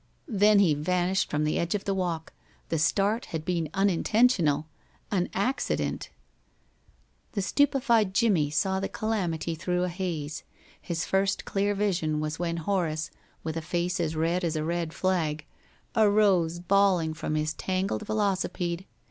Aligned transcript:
Then 0.27 0.57
he 0.57 0.73
vanished 0.73 1.29
from 1.29 1.43
the 1.43 1.59
edge 1.59 1.75
of 1.75 1.83
the 1.85 1.93
walk. 1.93 2.33
The 2.69 2.79
start 2.79 3.25
had 3.25 3.45
been 3.45 3.69
unintentional 3.71 4.65
an 5.11 5.29
accident. 5.31 6.09
The 7.33 7.43
stupefied 7.43 8.11
Jimmie 8.15 8.49
saw 8.49 8.79
the 8.79 8.89
calamity 8.89 9.53
through 9.53 9.83
a 9.83 9.89
haze. 9.89 10.41
His 10.81 11.05
first 11.05 11.45
clear 11.45 11.75
vision 11.75 12.19
was 12.19 12.39
when 12.39 12.57
Horace, 12.57 13.11
with 13.43 13.55
a 13.55 13.61
face 13.61 13.99
as 13.99 14.15
red 14.15 14.43
as 14.43 14.55
a 14.55 14.63
red 14.63 14.91
flag, 14.91 15.45
arose 15.95 16.57
bawling 16.57 17.13
from 17.13 17.35
his 17.35 17.53
tangled 17.53 18.01
velocipede. 18.07 18.85